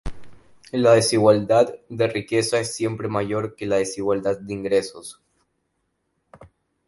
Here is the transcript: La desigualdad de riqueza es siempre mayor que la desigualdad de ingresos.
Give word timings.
La 0.71 0.93
desigualdad 0.93 1.75
de 1.87 2.07
riqueza 2.07 2.59
es 2.59 2.73
siempre 2.73 3.07
mayor 3.07 3.55
que 3.55 3.67
la 3.67 3.75
desigualdad 3.75 4.39
de 4.39 4.51
ingresos. 4.51 5.21